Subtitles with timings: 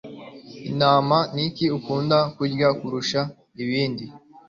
[0.69, 3.21] Intama Niki ikunda kurya kurusha
[3.63, 4.05] ibindi